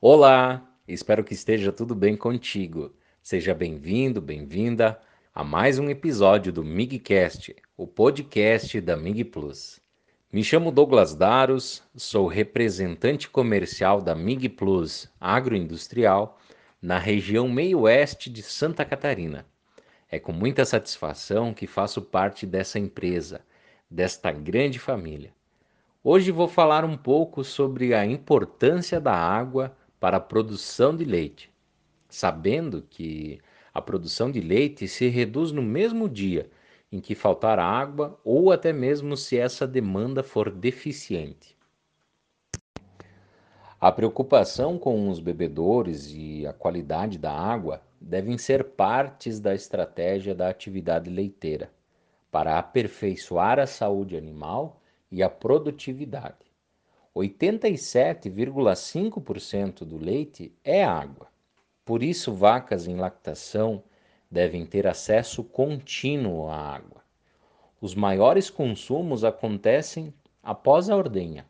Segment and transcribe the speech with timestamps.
[0.00, 2.94] Olá, espero que esteja tudo bem contigo.
[3.20, 4.96] Seja bem-vindo, bem-vinda
[5.34, 9.80] a mais um episódio do MigCast, o podcast da Mig Plus.
[10.32, 16.38] Me chamo Douglas Daros, sou representante comercial da Mig Plus Agroindustrial
[16.80, 19.44] na região meio-oeste de Santa Catarina.
[20.08, 23.40] É com muita satisfação que faço parte dessa empresa,
[23.90, 25.32] desta grande família.
[26.04, 31.50] Hoje vou falar um pouco sobre a importância da água para a produção de leite,
[32.08, 33.40] sabendo que
[33.72, 36.50] a produção de leite se reduz no mesmo dia
[36.90, 41.56] em que faltar água ou até mesmo se essa demanda for deficiente.
[43.80, 50.34] A preocupação com os bebedouros e a qualidade da água devem ser partes da estratégia
[50.34, 51.70] da atividade leiteira
[52.30, 54.80] para aperfeiçoar a saúde animal
[55.10, 56.47] e a produtividade.
[57.18, 61.26] 87,5% do leite é água.
[61.84, 63.82] Por isso, vacas em lactação
[64.30, 67.02] devem ter acesso contínuo à água.
[67.80, 71.46] Os maiores consumos acontecem após a ordenha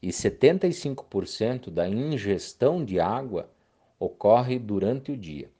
[0.00, 3.50] e 75% da ingestão de água
[3.98, 5.50] ocorre durante o dia.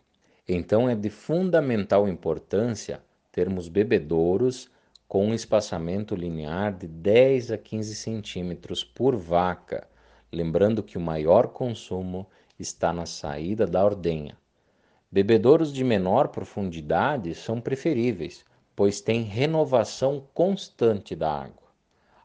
[0.48, 4.70] Então é de fundamental importância termos bebedouros
[5.12, 9.86] com um espaçamento linear de 10 a 15 centímetros por vaca,
[10.32, 12.26] lembrando que o maior consumo
[12.58, 14.38] está na saída da ordenha.
[15.10, 18.42] Bebedouros de menor profundidade são preferíveis,
[18.74, 21.68] pois têm renovação constante da água.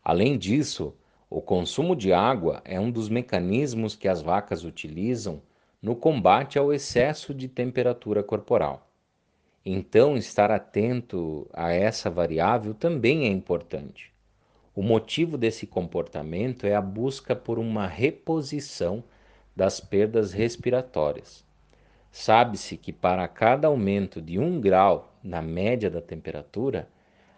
[0.01, 0.95] Além disso,
[1.29, 5.41] o consumo de água é um dos mecanismos que as vacas utilizam
[5.81, 8.86] no combate ao excesso de temperatura corporal.
[9.65, 14.11] Então, estar atento a essa variável também é importante.
[14.75, 19.03] O motivo desse comportamento é a busca por uma reposição
[19.55, 21.43] das perdas respiratórias.
[22.11, 26.87] Sabe-se que para cada aumento de 1 grau na média da temperatura,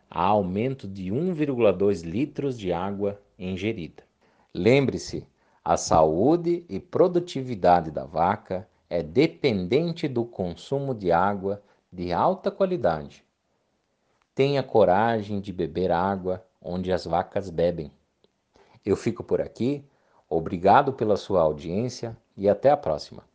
[0.10, 4.04] há aumento de 1,2 litros de água ingerida.
[4.54, 5.26] Lembre-se,
[5.64, 13.26] a saúde e produtividade da vaca é dependente do consumo de água de alta qualidade.
[14.36, 17.92] Tenha coragem de beber água onde as vacas bebem.
[18.86, 19.86] Eu fico por aqui,
[20.30, 23.29] obrigado pela sua audiência e até a próxima.